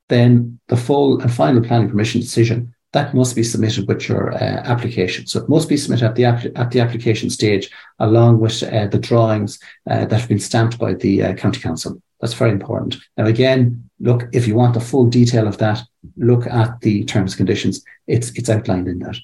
then 0.09 0.59
the 0.69 0.77
full 0.77 1.21
and 1.21 1.33
final 1.33 1.63
planning 1.63 1.89
permission 1.89 2.21
decision 2.21 2.75
that 2.93 3.15
must 3.15 3.37
be 3.37 3.45
submitted 3.45 3.87
with 3.87 4.09
your 4.09 4.33
uh, 4.33 4.63
application. 4.65 5.27
So 5.27 5.41
it 5.41 5.49
must 5.49 5.69
be 5.69 5.77
submitted 5.77 6.07
at 6.07 6.15
the 6.17 6.25
at 6.25 6.71
the 6.71 6.81
application 6.81 7.31
stage, 7.31 7.71
along 7.99 8.41
with 8.41 8.63
uh, 8.63 8.87
the 8.89 8.99
drawings 8.99 9.61
uh, 9.89 10.07
that 10.07 10.21
have 10.21 10.29
been 10.29 10.41
stamped 10.41 10.79
by 10.79 10.95
the 10.95 11.23
uh, 11.23 11.35
county 11.35 11.61
council. 11.61 12.03
That's 12.21 12.35
very 12.35 12.51
important. 12.51 12.97
Now, 13.17 13.27
again, 13.27 13.89
look 14.01 14.29
if 14.33 14.47
you 14.47 14.55
want 14.57 14.75
the 14.75 14.81
full 14.81 15.07
detail 15.07 15.47
of 15.47 15.59
that, 15.59 15.83
look 16.17 16.47
at 16.47 16.81
the 16.81 17.05
terms 17.05 17.33
and 17.33 17.39
conditions. 17.39 17.85
It's 18.07 18.31
it's 18.31 18.51
outlined 18.51 18.89
in 18.89 18.99
that. 19.01 19.17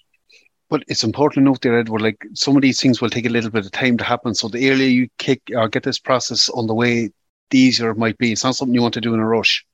But 0.68 0.82
it's 0.88 1.04
important 1.04 1.44
to 1.44 1.50
note 1.50 1.60
there, 1.60 1.78
Edward, 1.78 2.02
like 2.02 2.24
some 2.34 2.56
of 2.56 2.62
these 2.62 2.80
things 2.80 3.00
will 3.00 3.10
take 3.10 3.26
a 3.26 3.30
little 3.30 3.50
bit 3.50 3.64
of 3.64 3.70
time 3.70 3.96
to 3.98 4.04
happen. 4.04 4.34
So 4.34 4.48
the 4.48 4.70
earlier 4.70 4.88
you 4.88 5.08
kick 5.18 5.42
or 5.54 5.68
get 5.68 5.84
this 5.84 5.98
process 5.98 6.48
on 6.50 6.66
the 6.66 6.74
way, 6.74 7.10
the 7.50 7.58
easier 7.58 7.90
it 7.90 7.98
might 7.98 8.18
be. 8.18 8.32
It's 8.32 8.44
not 8.44 8.56
something 8.56 8.74
you 8.74 8.82
want 8.82 8.94
to 8.94 9.00
do 9.00 9.14
in 9.14 9.20
a 9.20 9.26
rush. 9.26 9.64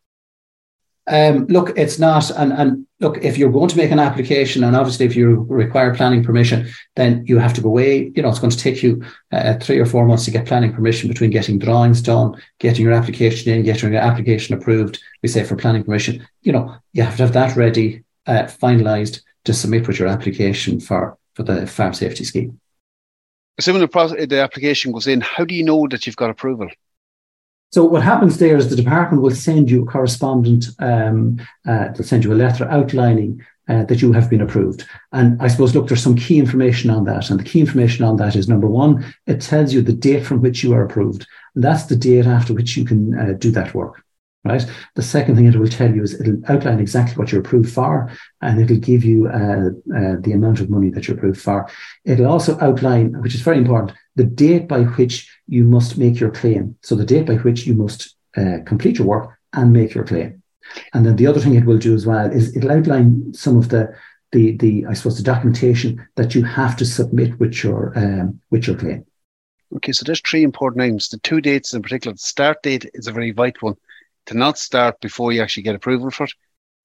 Um, 1.09 1.47
look, 1.47 1.77
it's 1.77 1.99
not, 1.99 2.31
and 2.31 2.53
and 2.53 2.87
look, 3.01 3.19
if 3.25 3.37
you're 3.37 3.51
going 3.51 3.69
to 3.69 3.77
make 3.77 3.91
an 3.91 3.99
application, 3.99 4.63
and 4.63 4.77
obviously 4.77 5.05
if 5.05 5.17
you 5.17 5.47
require 5.49 5.93
planning 5.95 6.23
permission, 6.23 6.69
then 6.95 7.25
you 7.27 7.39
have 7.39 7.55
to 7.55 7.61
go 7.61 7.71
away. 7.71 8.13
You 8.15 8.23
know, 8.23 8.29
it's 8.29 8.39
going 8.39 8.53
to 8.53 8.57
take 8.57 8.85
you 8.85 9.05
uh, 9.33 9.55
three 9.59 9.81
or 9.81 9.87
four 9.87 10.07
months 10.07 10.25
to 10.27 10.31
get 10.31 10.47
planning 10.47 10.73
permission 10.73 11.09
between 11.09 11.31
getting 11.31 11.59
drawings 11.59 12.03
done, 12.03 12.41
getting 12.61 12.85
your 12.85 12.95
application 12.95 13.53
in, 13.53 13.65
getting 13.65 13.93
your 13.93 14.01
application 14.01 14.57
approved. 14.57 15.03
We 15.23 15.29
say 15.29 15.43
for 15.43 15.57
planning 15.57 15.83
permission, 15.83 16.25
you 16.43 16.53
know, 16.53 16.77
you 16.93 17.03
have 17.03 17.17
to 17.17 17.25
have 17.25 17.33
that 17.33 17.57
ready, 17.57 18.05
uh, 18.27 18.45
finalised 18.45 19.23
to 19.45 19.53
submit 19.53 19.89
with 19.89 19.99
your 19.99 20.09
application 20.09 20.79
for 20.79 21.19
for 21.35 21.43
the 21.43 21.67
farm 21.67 21.95
safety 21.95 22.25
scheme. 22.25 22.61
When 23.67 23.81
the, 23.81 23.89
process, 23.89 24.27
the 24.29 24.41
application 24.41 24.93
goes 24.93 25.07
in, 25.07 25.21
how 25.21 25.45
do 25.45 25.55
you 25.55 25.65
know 25.65 25.87
that 25.89 26.07
you've 26.07 26.17
got 26.17 26.31
approval? 26.31 26.69
So 27.73 27.85
what 27.85 28.03
happens 28.03 28.39
there 28.39 28.57
is 28.57 28.69
the 28.69 28.77
department 28.77 29.23
will 29.23 29.35
send 29.35 29.71
you 29.71 29.83
a 29.83 29.87
correspondent, 29.87 30.67
um, 30.79 31.41
uh, 31.67 31.89
they'll 31.89 32.05
send 32.05 32.23
you 32.23 32.33
a 32.33 32.35
letter 32.35 32.69
outlining 32.69 33.43
uh, 33.69 33.85
that 33.85 34.03
you 34.03 34.13
have 34.13 34.29
been 34.29 34.43
approved. 34.43 34.85
And 35.13 35.41
I 35.41 35.49
suppose, 35.49 35.75
look, 35.75 35.89
there's 35.89 36.03
some 36.03 36.17
key 36.17 36.39
information 36.39 36.91
on 36.91 37.05
that. 37.05 37.31
And 37.31 37.41
the 37.41 37.45
key 37.45 37.61
information 37.61 38.05
on 38.05 38.17
that 38.17 38.37
is 38.37 38.49
number 38.49 38.67
one, 38.67 39.15
it 39.27 39.41
tells 39.41 39.73
you 39.73 39.81
the 39.81 39.93
date 39.93 40.27
from 40.27 40.43
which 40.43 40.63
you 40.63 40.75
are 40.75 40.85
approved. 40.85 41.27
And 41.55 41.65
that's 41.65 41.85
the 41.85 41.97
date 41.97 42.27
after 42.27 42.53
which 42.53 42.77
you 42.77 42.85
can 42.85 43.19
uh, 43.19 43.33
do 43.39 43.51
that 43.53 43.75
work 43.75 44.05
right? 44.45 44.65
The 44.95 45.03
second 45.03 45.37
thing 45.37 45.47
it 45.47 45.57
will 45.57 45.69
tell 45.69 45.95
you 45.95 46.03
is 46.03 46.21
it'll 46.21 46.41
outline 46.49 46.81
exactly 46.81 47.15
what 47.17 47.31
you're 47.31 47.41
approved 47.41 47.73
for, 47.73 48.11
and 48.41 48.61
it'll 48.61 48.77
give 48.77 49.05
you 49.05 49.29
uh, 49.29 49.71
uh, 49.97 50.17
the 50.21 50.33
amount 50.35 50.61
of 50.61 50.71
money 50.71 50.91
that 50.91 51.07
you're 51.07 51.17
approved 51.17 51.41
for. 51.41 51.69
It'll 52.05 52.27
also 52.27 52.59
outline, 52.61 53.21
which 53.23 53.35
is 53.35 53.43
very 53.43 53.59
important, 53.59 53.97
the 54.17 54.25
date 54.25 54.69
by 54.69 54.83
which 54.83 55.31
you 55.49 55.65
must 55.65 55.99
make 55.99 56.19
your 56.19 56.31
claim. 56.31 56.77
So 56.83 56.95
the 56.95 57.05
date 57.05 57.27
by 57.27 57.37
which 57.37 57.67
you 57.67 57.75
must 57.75 58.17
uh, 58.37 58.59
complete 58.67 58.99
your 58.99 59.07
work 59.07 59.39
and 59.53 59.73
make 59.73 59.95
your 59.95 60.05
claim. 60.05 60.43
And 60.93 61.05
then 61.07 61.17
the 61.17 61.27
other 61.27 61.41
thing 61.41 61.55
it 61.55 61.67
will 61.67 61.79
do 61.79 61.95
as 61.95 62.07
well 62.07 62.31
is 62.31 62.57
it'll 62.57 62.73
outline 62.73 63.35
some 63.35 63.57
of 63.57 63.69
the 63.69 63.95
the 64.33 64.57
the 64.57 64.87
I 64.87 64.95
suppose 64.95 65.19
the 65.19 65.23
documentation 65.23 66.07
that 66.17 66.35
you 66.35 66.43
have 66.45 66.77
to 66.79 66.87
submit 66.87 67.39
with 67.39 67.63
your 67.63 67.93
um, 67.97 68.41
with 68.51 68.67
your 68.67 68.77
claim. 68.77 69.05
Okay, 69.77 69.93
so 69.93 70.05
there's 70.05 70.21
three 70.21 70.43
important 70.43 70.79
names. 70.79 71.09
The 71.09 71.19
two 71.19 71.41
dates 71.41 71.75
in 71.75 71.83
particular. 71.83 72.15
The 72.15 72.19
start 72.19 72.63
date 72.63 72.91
is 72.95 73.07
a 73.07 73.13
very 73.13 73.31
vital 73.31 73.69
one 73.69 73.77
to 74.27 74.37
not 74.37 74.59
start 74.59 75.01
before 75.01 75.33
you 75.33 75.43
actually 75.43 75.63
get 75.63 75.75
approval 75.75 76.11
for 76.11 76.25
it. 76.25 76.33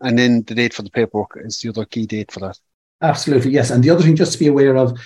And 0.02 0.18
then 0.18 0.44
the 0.44 0.56
date 0.56 0.74
for 0.74 0.84
the 0.84 0.90
paperwork 0.90 1.38
is 1.38 1.60
the 1.60 1.70
other 1.70 1.86
key 1.86 2.06
date 2.06 2.32
for 2.32 2.40
that. 2.42 2.60
Absolutely, 3.02 3.52
yes. 3.52 3.70
And 3.72 3.84
the 3.84 3.90
other 3.90 4.04
thing 4.04 4.16
just 4.16 4.34
to 4.34 4.40
be 4.40 4.48
aware 4.48 4.76
of, 4.76 4.98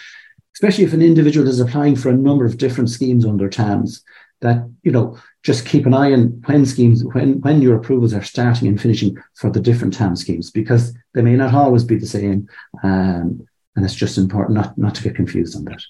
especially 0.56 0.84
if 0.84 0.94
an 0.94 1.02
individual 1.02 1.48
is 1.48 1.60
applying 1.60 1.96
for 1.96 2.10
a 2.10 2.14
number 2.14 2.46
of 2.46 2.58
different 2.58 2.90
schemes 2.90 3.26
under 3.26 3.50
TAMS, 3.50 4.04
that, 4.42 4.70
you 4.84 4.92
know, 4.92 5.18
just 5.44 5.66
keep 5.66 5.86
an 5.86 5.94
eye 5.94 6.14
on 6.14 6.42
when 6.46 6.66
schemes, 6.66 7.04
when, 7.14 7.42
when 7.42 7.62
your 7.62 7.76
approvals 7.76 8.14
are 8.14 8.24
starting 8.24 8.68
and 8.68 8.82
finishing 8.82 9.16
for 9.36 9.50
the 9.50 9.60
different 9.60 9.94
TAM 9.94 10.16
schemes, 10.16 10.52
because 10.52 10.94
they 11.14 11.22
may 11.22 11.36
not 11.36 11.54
always 11.54 11.84
be 11.84 11.98
the 11.98 12.06
same. 12.08 12.48
Um, 12.84 13.48
and 13.76 13.86
it's 13.86 13.96
just 13.96 14.18
important 14.18 14.56
not, 14.56 14.78
not 14.78 14.96
to 14.96 15.04
get 15.04 15.16
confused 15.16 15.56
on 15.56 15.64
that 15.66 15.82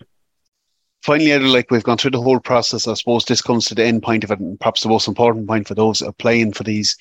finally, 1.01 1.37
like 1.39 1.71
we've 1.71 1.83
gone 1.83 1.97
through 1.97 2.11
the 2.11 2.21
whole 2.21 2.39
process, 2.39 2.87
I 2.87 2.93
suppose 2.93 3.25
this 3.25 3.41
comes 3.41 3.65
to 3.65 3.75
the 3.75 3.85
end 3.85 4.03
point 4.03 4.23
of 4.23 4.31
it, 4.31 4.39
and 4.39 4.59
perhaps 4.59 4.83
the 4.83 4.89
most 4.89 5.07
important 5.07 5.47
point 5.47 5.67
for 5.67 5.75
those 5.75 6.01
applying 6.01 6.53
for 6.53 6.63
these. 6.63 6.97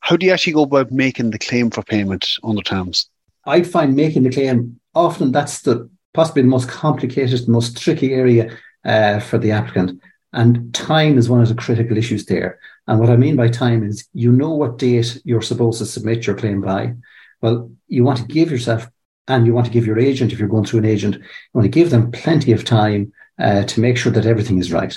How 0.00 0.16
do 0.16 0.26
you 0.26 0.32
actually 0.32 0.54
go 0.54 0.62
about 0.62 0.90
making 0.90 1.30
the 1.30 1.38
claim 1.38 1.70
for 1.70 1.82
payment 1.82 2.28
under 2.42 2.62
TAMS? 2.62 3.08
I 3.46 3.62
find 3.62 3.94
making 3.94 4.22
the 4.22 4.30
claim 4.30 4.80
often 4.94 5.32
that's 5.32 5.62
the 5.62 5.88
possibly 6.14 6.42
the 6.42 6.48
most 6.48 6.68
complicated, 6.68 7.46
the 7.46 7.52
most 7.52 7.80
tricky 7.80 8.12
area 8.12 8.56
uh, 8.84 9.20
for 9.20 9.38
the 9.38 9.52
applicant. 9.52 10.00
And 10.32 10.72
time 10.74 11.18
is 11.18 11.28
one 11.28 11.40
of 11.40 11.48
the 11.48 11.54
critical 11.54 11.96
issues 11.96 12.26
there. 12.26 12.58
And 12.86 12.98
what 12.98 13.10
I 13.10 13.16
mean 13.16 13.36
by 13.36 13.48
time 13.48 13.84
is 13.84 14.08
you 14.12 14.32
know 14.32 14.50
what 14.50 14.78
date 14.78 15.20
you're 15.24 15.42
supposed 15.42 15.78
to 15.78 15.86
submit 15.86 16.26
your 16.26 16.36
claim 16.36 16.60
by. 16.60 16.94
Well, 17.40 17.70
you 17.88 18.04
want 18.04 18.18
to 18.18 18.24
give 18.24 18.50
yourself 18.50 18.88
and 19.30 19.46
you 19.46 19.54
want 19.54 19.66
to 19.66 19.72
give 19.72 19.86
your 19.86 19.98
agent, 19.98 20.32
if 20.32 20.38
you're 20.38 20.48
going 20.48 20.64
through 20.64 20.80
an 20.80 20.92
agent, 20.96 21.14
you 21.14 21.54
want 21.54 21.64
to 21.64 21.78
give 21.78 21.90
them 21.90 22.10
plenty 22.10 22.52
of 22.52 22.64
time 22.64 23.12
uh, 23.38 23.62
to 23.64 23.80
make 23.80 23.96
sure 23.96 24.12
that 24.12 24.26
everything 24.26 24.58
is 24.58 24.72
right. 24.72 24.94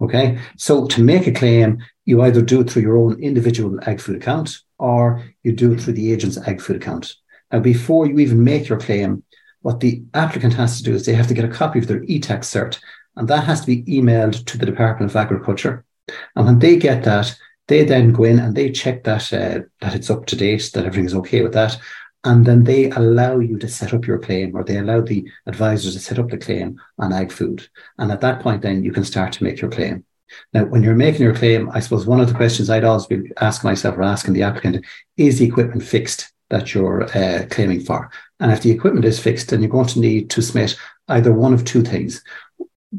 Okay. 0.00 0.38
So 0.56 0.86
to 0.86 1.02
make 1.02 1.26
a 1.26 1.32
claim, 1.32 1.78
you 2.04 2.22
either 2.22 2.42
do 2.42 2.60
it 2.60 2.70
through 2.70 2.82
your 2.82 2.96
own 2.96 3.20
individual 3.20 3.78
AgFood 3.80 4.16
account 4.16 4.58
or 4.78 5.22
you 5.42 5.52
do 5.52 5.72
it 5.72 5.80
through 5.80 5.92
the 5.94 6.12
agent's 6.12 6.38
AgFood 6.38 6.76
account. 6.76 7.14
Now, 7.50 7.60
before 7.60 8.06
you 8.06 8.18
even 8.18 8.42
make 8.42 8.68
your 8.68 8.78
claim, 8.78 9.22
what 9.60 9.80
the 9.80 10.02
applicant 10.14 10.54
has 10.54 10.78
to 10.78 10.82
do 10.82 10.94
is 10.94 11.04
they 11.04 11.14
have 11.14 11.28
to 11.28 11.34
get 11.34 11.44
a 11.44 11.48
copy 11.48 11.78
of 11.78 11.86
their 11.86 12.00
ETAX 12.00 12.40
cert, 12.50 12.80
and 13.16 13.28
that 13.28 13.44
has 13.44 13.60
to 13.60 13.66
be 13.66 13.84
emailed 13.84 14.44
to 14.46 14.58
the 14.58 14.66
Department 14.66 15.10
of 15.10 15.16
Agriculture. 15.16 15.84
And 16.34 16.46
when 16.46 16.58
they 16.58 16.76
get 16.76 17.04
that, 17.04 17.36
they 17.68 17.84
then 17.84 18.12
go 18.12 18.24
in 18.24 18.40
and 18.40 18.56
they 18.56 18.72
check 18.72 19.04
that 19.04 19.32
uh, 19.32 19.60
that 19.80 19.94
it's 19.94 20.10
up 20.10 20.26
to 20.26 20.36
date, 20.36 20.70
that 20.74 20.84
everything 20.84 21.04
is 21.04 21.14
okay 21.14 21.42
with 21.42 21.52
that, 21.52 21.78
and 22.24 22.46
then 22.46 22.64
they 22.64 22.90
allow 22.90 23.38
you 23.40 23.58
to 23.58 23.68
set 23.68 23.92
up 23.92 24.06
your 24.06 24.18
claim, 24.18 24.54
or 24.54 24.62
they 24.62 24.78
allow 24.78 25.00
the 25.00 25.28
advisors 25.46 25.94
to 25.94 26.00
set 26.00 26.18
up 26.18 26.30
the 26.30 26.38
claim 26.38 26.80
on 26.98 27.12
Ag 27.12 27.32
Food. 27.32 27.68
And 27.98 28.12
at 28.12 28.20
that 28.20 28.40
point, 28.40 28.62
then 28.62 28.84
you 28.84 28.92
can 28.92 29.04
start 29.04 29.32
to 29.34 29.44
make 29.44 29.60
your 29.60 29.70
claim. 29.70 30.04
Now, 30.52 30.64
when 30.64 30.82
you're 30.82 30.94
making 30.94 31.22
your 31.22 31.34
claim, 31.34 31.68
I 31.70 31.80
suppose 31.80 32.06
one 32.06 32.20
of 32.20 32.28
the 32.28 32.34
questions 32.34 32.70
I'd 32.70 32.84
always 32.84 33.06
be 33.06 33.32
asking 33.40 33.68
myself 33.68 33.96
or 33.96 34.02
asking 34.02 34.34
the 34.34 34.44
applicant 34.44 34.84
is 35.16 35.38
the 35.38 35.46
equipment 35.46 35.82
fixed 35.82 36.32
that 36.50 36.74
you're 36.74 37.04
uh, 37.16 37.46
claiming 37.50 37.80
for? 37.80 38.10
And 38.38 38.52
if 38.52 38.62
the 38.62 38.70
equipment 38.70 39.04
is 39.04 39.18
fixed, 39.18 39.50
then 39.50 39.60
you're 39.60 39.70
going 39.70 39.88
to 39.88 40.00
need 40.00 40.30
to 40.30 40.42
submit 40.42 40.76
either 41.08 41.32
one 41.32 41.52
of 41.52 41.64
two 41.64 41.82
things. 41.82 42.22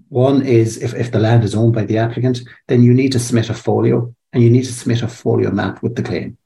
One 0.10 0.42
is 0.42 0.78
if, 0.78 0.94
if 0.96 1.12
the 1.12 1.20
land 1.20 1.44
is 1.44 1.56
owned 1.56 1.74
by 1.74 1.86
the 1.86 2.00
applicant, 2.00 2.42
then 2.68 2.84
you 2.84 2.94
need 2.94 3.12
to 3.14 3.20
submit 3.20 3.50
a 3.50 3.54
folio 3.54 4.14
and 4.34 4.44
you 4.44 4.50
need 4.50 4.66
to 4.66 4.74
submit 4.74 5.04
a 5.04 5.08
folio 5.08 5.52
map 5.52 5.82
with 5.82 5.96
the 5.96 6.04
claim. 6.04 6.38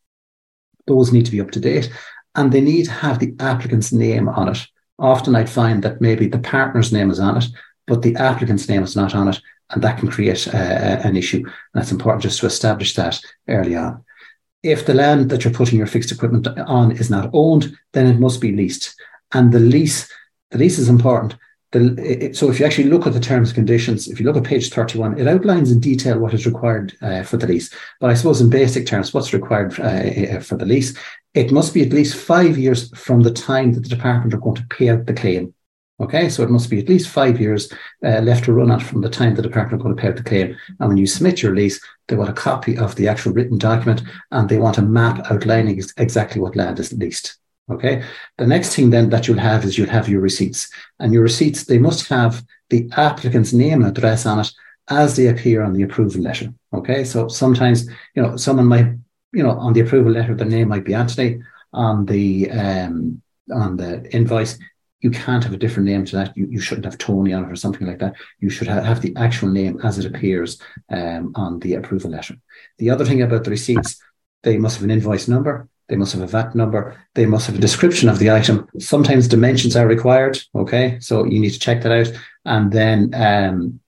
Those 0.85 1.11
need 1.11 1.25
to 1.25 1.31
be 1.31 1.41
up 1.41 1.51
to 1.51 1.59
date 1.59 1.89
and 2.37 2.51
they 2.51 2.61
need 2.61 2.85
to 2.85 2.91
have 2.91 3.19
the 3.19 3.35
applicant's 3.39 3.91
name 3.91 4.29
on 4.29 4.49
it. 4.49 4.65
Often 4.99 5.35
I'd 5.35 5.49
find 5.49 5.83
that 5.83 5.99
maybe 5.99 6.27
the 6.27 6.39
partner's 6.39 6.93
name 6.93 7.09
is 7.09 7.19
on 7.19 7.37
it, 7.37 7.45
but 7.87 8.03
the 8.03 8.15
applicant's 8.15 8.69
name 8.69 8.83
is 8.83 8.95
not 8.95 9.15
on 9.15 9.27
it, 9.27 9.41
and 9.71 9.83
that 9.83 9.97
can 9.97 10.09
create 10.09 10.47
uh, 10.47 10.57
an 11.03 11.17
issue. 11.17 11.37
And 11.37 11.47
that's 11.73 11.91
important 11.91 12.23
just 12.23 12.39
to 12.39 12.45
establish 12.45 12.93
that 12.95 13.19
early 13.47 13.75
on. 13.75 14.05
If 14.63 14.85
the 14.85 14.93
land 14.93 15.29
that 15.29 15.43
you're 15.43 15.53
putting 15.53 15.77
your 15.77 15.87
fixed 15.87 16.11
equipment 16.11 16.47
on 16.47 16.91
is 16.91 17.09
not 17.09 17.29
owned, 17.33 17.75
then 17.93 18.07
it 18.07 18.19
must 18.19 18.39
be 18.39 18.51
leased. 18.51 18.95
And 19.33 19.51
the 19.51 19.59
lease, 19.59 20.11
the 20.51 20.57
lease 20.57 20.79
is 20.79 20.89
important. 20.89 21.35
The, 21.71 21.95
it, 21.97 22.37
so 22.37 22.49
if 22.49 22.59
you 22.59 22.65
actually 22.65 22.89
look 22.89 23.05
at 23.05 23.13
the 23.13 23.19
terms 23.19 23.49
and 23.49 23.55
conditions, 23.55 24.07
if 24.07 24.19
you 24.19 24.25
look 24.25 24.37
at 24.37 24.43
page 24.43 24.69
31, 24.69 25.19
it 25.19 25.27
outlines 25.27 25.71
in 25.71 25.81
detail 25.81 26.17
what 26.17 26.33
is 26.33 26.45
required 26.45 26.95
uh, 27.01 27.23
for 27.23 27.35
the 27.35 27.47
lease. 27.47 27.73
But 27.99 28.09
I 28.09 28.13
suppose 28.13 28.39
in 28.39 28.49
basic 28.49 28.87
terms, 28.87 29.13
what's 29.13 29.33
required 29.33 29.77
uh, 29.79 30.39
for 30.39 30.55
the 30.55 30.65
lease, 30.65 30.97
it 31.33 31.51
must 31.51 31.73
be 31.73 31.83
at 31.83 31.91
least 31.91 32.15
five 32.15 32.57
years 32.57 32.89
from 32.97 33.21
the 33.21 33.33
time 33.33 33.73
that 33.73 33.81
the 33.81 33.89
department 33.89 34.33
are 34.33 34.39
going 34.39 34.55
to 34.55 34.67
pay 34.67 34.89
out 34.89 35.05
the 35.05 35.13
claim. 35.13 35.53
Okay, 35.99 36.29
so 36.29 36.43
it 36.43 36.51
must 36.51 36.69
be 36.69 36.79
at 36.79 36.89
least 36.89 37.09
five 37.09 37.41
years 37.41 37.73
uh, 38.05 38.19
left 38.21 38.45
to 38.45 38.53
run 38.53 38.71
out 38.71 38.83
from 38.83 39.01
the 39.01 39.09
time 39.09 39.33
the 39.33 39.41
department 39.41 39.81
are 39.81 39.83
going 39.83 39.95
to 39.95 40.01
pay 40.01 40.09
out 40.09 40.15
the 40.15 40.23
claim. 40.23 40.55
And 40.79 40.89
when 40.89 40.97
you 40.97 41.07
submit 41.07 41.41
your 41.41 41.55
lease, 41.55 41.81
they 42.07 42.15
want 42.15 42.29
a 42.29 42.33
copy 42.33 42.77
of 42.77 42.95
the 42.95 43.07
actual 43.07 43.33
written 43.33 43.57
document 43.57 44.03
and 44.31 44.47
they 44.47 44.59
want 44.59 44.77
a 44.77 44.83
map 44.83 45.25
outlining 45.31 45.81
exactly 45.97 46.39
what 46.39 46.55
land 46.55 46.79
is 46.79 46.93
leased. 46.93 47.39
Okay. 47.69 48.03
The 48.37 48.47
next 48.47 48.75
thing 48.75 48.89
then 48.89 49.09
that 49.09 49.27
you'll 49.27 49.39
have 49.39 49.65
is 49.65 49.77
you'll 49.77 49.89
have 49.89 50.07
your 50.07 50.21
receipts. 50.21 50.69
And 50.99 51.13
your 51.13 51.23
receipts, 51.23 51.65
they 51.65 51.77
must 51.77 52.07
have 52.07 52.43
the 52.69 52.89
applicant's 52.95 53.53
name 53.53 53.83
and 53.83 53.97
address 53.97 54.25
on 54.25 54.39
it 54.39 54.51
as 54.89 55.15
they 55.15 55.27
appear 55.27 55.61
on 55.63 55.73
the 55.73 55.83
approval 55.83 56.21
letter. 56.21 56.53
Okay. 56.73 57.03
So 57.03 57.27
sometimes, 57.27 57.89
you 58.15 58.21
know, 58.21 58.37
someone 58.37 58.67
might, 58.67 58.87
you 59.33 59.43
know, 59.43 59.51
on 59.51 59.73
the 59.73 59.81
approval 59.81 60.13
letter, 60.13 60.33
the 60.33 60.45
name 60.45 60.69
might 60.69 60.85
be 60.85 60.93
Anthony. 60.93 61.41
On 61.73 62.05
the 62.05 62.49
um, 62.51 63.21
on 63.53 63.77
the 63.77 64.09
invoice, 64.15 64.57
you 65.01 65.11
can't 65.11 65.43
have 65.43 65.53
a 65.53 65.57
different 65.57 65.87
name 65.87 66.05
to 66.05 66.15
that. 66.15 66.35
You, 66.35 66.47
you 66.49 66.59
shouldn't 66.59 66.85
have 66.85 66.97
Tony 66.97 67.33
on 67.33 67.43
it 67.43 67.51
or 67.51 67.55
something 67.55 67.85
like 67.85 67.99
that. 67.99 68.15
You 68.39 68.49
should 68.49 68.67
have, 68.67 68.83
have 68.83 69.01
the 69.01 69.15
actual 69.15 69.49
name 69.49 69.79
as 69.83 69.99
it 69.99 70.05
appears 70.05 70.59
um, 70.89 71.33
on 71.35 71.59
the 71.59 71.75
approval 71.75 72.11
letter. 72.11 72.35
The 72.77 72.89
other 72.89 73.05
thing 73.05 73.21
about 73.21 73.43
the 73.43 73.51
receipts, 73.51 74.01
they 74.43 74.57
must 74.57 74.77
have 74.77 74.85
an 74.85 74.91
invoice 74.91 75.27
number. 75.27 75.67
They 75.89 75.95
must 75.95 76.13
have 76.13 76.21
a 76.21 76.27
VAT 76.27 76.55
number. 76.55 76.97
They 77.15 77.25
must 77.25 77.47
have 77.47 77.57
a 77.57 77.61
description 77.61 78.09
of 78.09 78.19
the 78.19 78.31
item. 78.31 78.67
Sometimes 78.79 79.27
dimensions 79.27 79.75
are 79.75 79.87
required. 79.87 80.39
Okay. 80.53 80.99
So 80.99 81.25
you 81.25 81.39
need 81.39 81.51
to 81.51 81.59
check 81.59 81.81
that 81.83 81.91
out. 81.91 82.13
And 82.45 82.71
then 82.71 83.13
um, 83.13 83.79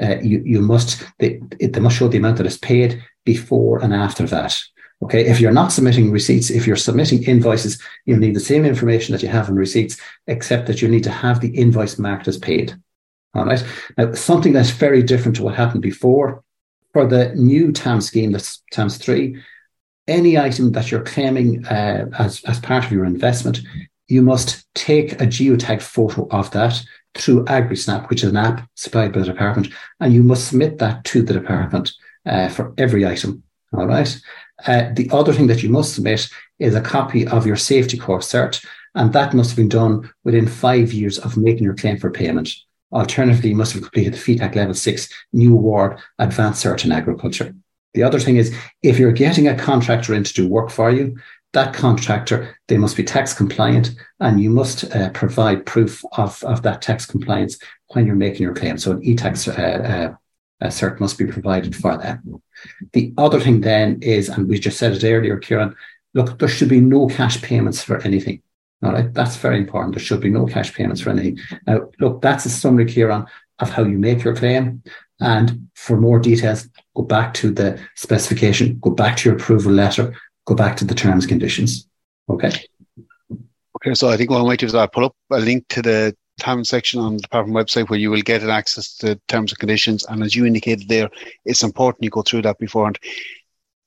uh, 0.00 0.18
you, 0.20 0.42
you 0.44 0.60
must, 0.60 1.04
they, 1.18 1.40
they 1.58 1.80
must 1.80 1.96
show 1.96 2.08
the 2.08 2.18
amount 2.18 2.36
that 2.38 2.46
is 2.46 2.58
paid 2.58 3.02
before 3.24 3.82
and 3.82 3.92
after 3.92 4.26
that. 4.26 4.58
Okay, 5.02 5.26
if 5.26 5.40
you're 5.40 5.50
not 5.50 5.72
submitting 5.72 6.10
receipts, 6.10 6.50
if 6.50 6.66
you're 6.66 6.76
submitting 6.76 7.22
invoices, 7.22 7.80
you'll 8.04 8.18
need 8.18 8.36
the 8.36 8.40
same 8.40 8.66
information 8.66 9.12
that 9.12 9.22
you 9.22 9.30
have 9.30 9.48
in 9.48 9.54
receipts, 9.54 9.96
except 10.26 10.66
that 10.66 10.82
you 10.82 10.88
need 10.88 11.04
to 11.04 11.10
have 11.10 11.40
the 11.40 11.48
invoice 11.48 11.98
marked 11.98 12.28
as 12.28 12.36
paid. 12.36 12.74
All 13.34 13.46
right. 13.46 13.64
Now, 13.96 14.12
something 14.12 14.52
that's 14.52 14.70
very 14.70 15.02
different 15.02 15.36
to 15.36 15.42
what 15.42 15.54
happened 15.54 15.82
before 15.82 16.44
for 16.92 17.06
the 17.06 17.34
new 17.34 17.72
TAM 17.72 18.02
scheme, 18.02 18.32
that's 18.32 18.62
TAMS 18.72 18.98
3, 18.98 19.40
any 20.10 20.36
item 20.36 20.72
that 20.72 20.90
you're 20.90 21.02
claiming 21.02 21.64
uh, 21.66 22.06
as, 22.18 22.42
as 22.44 22.60
part 22.60 22.84
of 22.84 22.92
your 22.92 23.04
investment, 23.04 23.60
you 24.08 24.20
must 24.20 24.66
take 24.74 25.12
a 25.12 25.26
geotag 25.26 25.80
photo 25.80 26.26
of 26.30 26.50
that 26.50 26.82
through 27.14 27.44
AgriSnap, 27.44 28.10
which 28.10 28.24
is 28.24 28.30
an 28.30 28.36
app 28.36 28.68
supplied 28.74 29.12
by 29.12 29.20
the 29.20 29.26
department, 29.26 29.68
and 30.00 30.12
you 30.12 30.22
must 30.22 30.48
submit 30.48 30.78
that 30.78 31.04
to 31.04 31.22
the 31.22 31.32
department 31.32 31.92
uh, 32.26 32.48
for 32.48 32.74
every 32.76 33.06
item. 33.06 33.42
All 33.72 33.86
right. 33.86 34.20
Uh, 34.66 34.90
the 34.92 35.08
other 35.12 35.32
thing 35.32 35.46
that 35.46 35.62
you 35.62 35.70
must 35.70 35.94
submit 35.94 36.28
is 36.58 36.74
a 36.74 36.80
copy 36.80 37.26
of 37.26 37.46
your 37.46 37.56
safety 37.56 37.96
course 37.96 38.30
cert, 38.30 38.64
and 38.94 39.12
that 39.12 39.32
must 39.32 39.50
have 39.50 39.56
been 39.56 39.68
done 39.68 40.12
within 40.24 40.46
five 40.46 40.92
years 40.92 41.18
of 41.18 41.36
making 41.36 41.64
your 41.64 41.76
claim 41.76 41.96
for 41.96 42.10
payment. 42.10 42.50
Alternatively, 42.92 43.50
you 43.50 43.56
must 43.56 43.72
have 43.72 43.82
completed 43.82 44.14
the 44.14 44.18
FETAC 44.18 44.56
Level 44.56 44.74
6 44.74 45.08
New 45.32 45.52
Award 45.52 46.00
Advanced 46.18 46.64
Cert 46.64 46.84
in 46.84 46.90
Agriculture. 46.90 47.54
The 47.94 48.02
other 48.02 48.20
thing 48.20 48.36
is, 48.36 48.54
if 48.82 48.98
you're 48.98 49.12
getting 49.12 49.48
a 49.48 49.56
contractor 49.56 50.14
in 50.14 50.24
to 50.24 50.32
do 50.32 50.48
work 50.48 50.70
for 50.70 50.90
you, 50.90 51.16
that 51.52 51.74
contractor, 51.74 52.56
they 52.68 52.78
must 52.78 52.96
be 52.96 53.02
tax 53.02 53.34
compliant 53.34 53.90
and 54.20 54.40
you 54.40 54.50
must 54.50 54.84
uh, 54.94 55.10
provide 55.10 55.66
proof 55.66 56.04
of, 56.12 56.42
of 56.44 56.62
that 56.62 56.80
tax 56.82 57.04
compliance 57.04 57.58
when 57.88 58.06
you're 58.06 58.14
making 58.14 58.42
your 58.42 58.54
claim. 58.54 58.78
So 58.78 58.92
an 58.92 59.02
e-tax 59.02 59.48
uh, 59.48 60.14
uh, 60.62 60.66
cert 60.66 61.00
must 61.00 61.18
be 61.18 61.26
provided 61.26 61.74
for 61.74 61.96
that. 61.96 62.20
The 62.92 63.12
other 63.18 63.40
thing 63.40 63.62
then 63.62 63.98
is, 64.02 64.28
and 64.28 64.48
we 64.48 64.60
just 64.60 64.78
said 64.78 64.92
it 64.92 65.04
earlier, 65.04 65.38
Kieran, 65.38 65.74
look, 66.14 66.38
there 66.38 66.48
should 66.48 66.68
be 66.68 66.80
no 66.80 67.08
cash 67.08 67.42
payments 67.42 67.82
for 67.82 67.98
anything. 68.02 68.42
All 68.82 68.92
right, 68.92 69.12
that's 69.12 69.36
very 69.36 69.58
important. 69.58 69.94
There 69.94 70.04
should 70.04 70.20
be 70.20 70.30
no 70.30 70.46
cash 70.46 70.72
payments 70.72 71.00
for 71.00 71.10
anything. 71.10 71.38
Now, 71.66 71.90
look, 71.98 72.22
that's 72.22 72.46
a 72.46 72.50
summary, 72.50 72.86
Kieran, 72.86 73.26
of 73.58 73.70
how 73.70 73.82
you 73.82 73.98
make 73.98 74.22
your 74.22 74.36
claim. 74.36 74.82
And 75.20 75.68
for 75.74 76.00
more 76.00 76.18
details, 76.18 76.68
go 77.00 77.06
back 77.06 77.32
to 77.34 77.50
the 77.50 77.80
specification, 77.96 78.78
go 78.80 78.90
back 78.90 79.16
to 79.16 79.28
your 79.28 79.36
approval 79.36 79.72
letter, 79.72 80.14
go 80.44 80.54
back 80.54 80.76
to 80.76 80.84
the 80.84 80.94
terms 80.94 81.26
conditions. 81.26 81.88
Okay. 82.28 82.52
Okay, 83.76 83.94
so 83.94 84.10
I 84.10 84.16
think 84.16 84.30
what 84.30 84.42
I 84.42 84.44
might 84.44 84.60
do 84.60 84.66
is 84.66 84.74
I'll 84.74 84.88
pull 84.88 85.06
up 85.06 85.16
a 85.32 85.38
link 85.38 85.66
to 85.68 85.80
the 85.80 86.14
TAM 86.38 86.64
section 86.64 87.00
on 87.00 87.16
the 87.16 87.22
department 87.22 87.56
website 87.56 87.88
where 87.88 87.98
you 87.98 88.10
will 88.10 88.20
get 88.20 88.42
an 88.42 88.50
access 88.50 88.96
to 88.96 89.06
the 89.06 89.20
terms 89.28 89.52
and 89.52 89.58
conditions. 89.58 90.04
And 90.08 90.22
as 90.22 90.34
you 90.34 90.44
indicated 90.44 90.88
there, 90.88 91.08
it's 91.46 91.62
important 91.62 92.04
you 92.04 92.10
go 92.10 92.22
through 92.22 92.42
that 92.42 92.58
beforehand. 92.58 92.98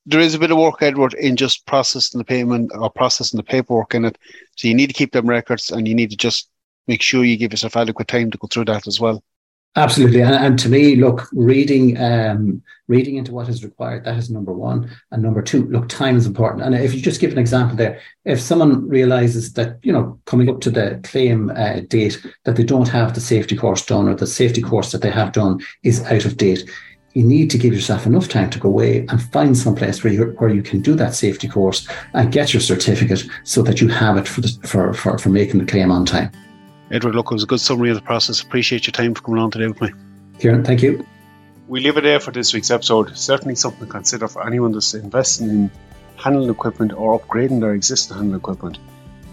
There 0.06 0.20
is 0.20 0.34
a 0.34 0.38
bit 0.38 0.50
of 0.50 0.58
work, 0.58 0.82
Edward, 0.82 1.14
in 1.14 1.36
just 1.36 1.66
processing 1.66 2.18
the 2.18 2.24
payment 2.24 2.72
or 2.74 2.90
processing 2.90 3.38
the 3.38 3.44
paperwork 3.44 3.94
in 3.94 4.04
it. 4.04 4.18
So 4.56 4.66
you 4.66 4.74
need 4.74 4.88
to 4.88 4.92
keep 4.92 5.12
them 5.12 5.28
records 5.28 5.70
and 5.70 5.86
you 5.86 5.94
need 5.94 6.10
to 6.10 6.16
just 6.16 6.50
make 6.88 7.00
sure 7.00 7.24
you 7.24 7.36
give 7.36 7.52
yourself 7.52 7.76
adequate 7.76 8.08
time 8.08 8.30
to 8.32 8.38
go 8.38 8.48
through 8.48 8.66
that 8.66 8.88
as 8.88 8.98
well. 9.00 9.22
Absolutely, 9.76 10.20
and, 10.22 10.34
and, 10.36 10.56
to 10.60 10.68
me, 10.68 10.94
look, 10.94 11.28
reading, 11.32 12.00
um, 12.00 12.62
reading 12.86 13.16
into 13.16 13.32
what 13.32 13.48
is 13.48 13.64
required, 13.64 14.04
that 14.04 14.16
is 14.16 14.30
number 14.30 14.52
one, 14.52 14.88
and 15.10 15.20
number 15.20 15.42
two, 15.42 15.66
look, 15.66 15.88
time 15.88 16.16
is 16.16 16.26
important. 16.26 16.62
And 16.62 16.76
if 16.76 16.94
you 16.94 17.00
just 17.00 17.20
give 17.20 17.32
an 17.32 17.38
example 17.38 17.76
there, 17.76 18.00
if 18.24 18.40
someone 18.40 18.88
realizes 18.88 19.54
that 19.54 19.78
you 19.82 19.92
know 19.92 20.20
coming 20.26 20.48
up 20.48 20.60
to 20.60 20.70
the 20.70 21.00
claim 21.02 21.50
uh, 21.56 21.80
date 21.88 22.24
that 22.44 22.54
they 22.54 22.62
don't 22.62 22.88
have 22.88 23.14
the 23.14 23.20
safety 23.20 23.56
course 23.56 23.84
done 23.84 24.08
or 24.08 24.14
the 24.14 24.28
safety 24.28 24.62
course 24.62 24.92
that 24.92 25.02
they 25.02 25.10
have 25.10 25.32
done 25.32 25.58
is 25.82 26.04
out 26.04 26.24
of 26.24 26.36
date, 26.36 26.70
you 27.14 27.24
need 27.24 27.50
to 27.50 27.58
give 27.58 27.74
yourself 27.74 28.06
enough 28.06 28.28
time 28.28 28.50
to 28.50 28.60
go 28.60 28.68
away 28.68 29.04
and 29.08 29.20
find 29.20 29.58
some 29.58 29.74
place 29.74 30.04
where 30.04 30.12
you 30.12 30.26
where 30.38 30.50
you 30.50 30.62
can 30.62 30.82
do 30.82 30.94
that 30.94 31.16
safety 31.16 31.48
course 31.48 31.88
and 32.12 32.30
get 32.30 32.54
your 32.54 32.60
certificate 32.60 33.24
so 33.42 33.60
that 33.62 33.80
you 33.80 33.88
have 33.88 34.18
it 34.18 34.28
for 34.28 34.40
the, 34.40 34.56
for, 34.62 34.94
for 34.94 35.18
for 35.18 35.30
making 35.30 35.58
the 35.58 35.66
claim 35.66 35.90
on 35.90 36.04
time. 36.04 36.30
Edward, 36.90 37.14
look, 37.14 37.26
it 37.26 37.34
was 37.34 37.42
a 37.42 37.46
good 37.46 37.60
summary 37.60 37.90
of 37.90 37.96
the 37.96 38.02
process. 38.02 38.40
Appreciate 38.40 38.86
your 38.86 38.92
time 38.92 39.14
for 39.14 39.22
coming 39.22 39.40
on 39.40 39.50
today 39.50 39.66
with 39.66 39.80
me. 39.80 39.90
Kieran, 40.38 40.64
thank 40.64 40.82
you. 40.82 41.06
We 41.66 41.80
leave 41.80 41.96
it 41.96 42.02
there 42.02 42.20
for 42.20 42.30
this 42.30 42.52
week's 42.52 42.70
episode. 42.70 43.16
Certainly 43.16 43.54
something 43.54 43.86
to 43.86 43.90
consider 43.90 44.28
for 44.28 44.46
anyone 44.46 44.72
that's 44.72 44.92
investing 44.92 45.48
in 45.48 45.70
handling 46.16 46.50
equipment 46.50 46.92
or 46.92 47.18
upgrading 47.18 47.60
their 47.60 47.72
existing 47.72 48.16
handling 48.16 48.38
equipment. 48.38 48.78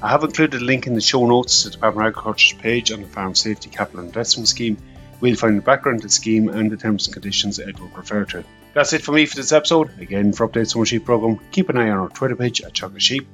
I 0.01 0.09
have 0.09 0.23
included 0.23 0.61
a 0.61 0.65
link 0.65 0.87
in 0.87 0.93
the 0.93 1.01
show 1.01 1.27
notes 1.27 1.63
to 1.63 1.69
the 1.69 1.73
Department 1.73 2.07
of 2.07 2.11
Agriculture's 2.11 2.57
page 2.59 2.91
on 2.91 3.01
the 3.01 3.07
Farm 3.07 3.35
Safety 3.35 3.69
Capital 3.69 3.99
Investment 3.99 4.47
Scheme. 4.47 4.77
We'll 5.19 5.35
find 5.35 5.57
the 5.57 5.61
background 5.61 6.01
to 6.01 6.07
the 6.07 6.13
scheme 6.13 6.49
and 6.49 6.71
the 6.71 6.77
terms 6.77 7.05
and 7.05 7.13
conditions 7.13 7.59
Edward 7.59 7.91
referred 7.95 8.29
to. 8.29 8.43
That's 8.73 8.93
it 8.93 9.03
for 9.03 9.11
me 9.11 9.25
for 9.25 9.35
this 9.35 9.51
episode. 9.51 9.99
Again, 9.99 10.33
for 10.33 10.47
updates 10.47 10.75
on 10.75 10.79
our 10.79 10.85
sheep 10.85 11.05
program, 11.05 11.39
keep 11.51 11.69
an 11.69 11.77
eye 11.77 11.89
on 11.89 11.99
our 11.99 12.09
Twitter 12.09 12.35
page 12.35 12.61
at 12.61 12.73
Teagasc 12.73 12.99
Sheep 13.01 13.27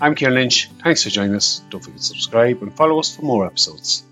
I'm 0.00 0.14
Kieran 0.14 0.34
Lynch. 0.34 0.70
Thanks 0.82 1.04
for 1.04 1.10
joining 1.10 1.36
us. 1.36 1.62
Don't 1.70 1.82
forget 1.82 1.98
to 1.98 2.04
subscribe 2.04 2.62
and 2.62 2.74
follow 2.74 2.98
us 2.98 3.14
for 3.14 3.22
more 3.22 3.46
episodes. 3.46 4.02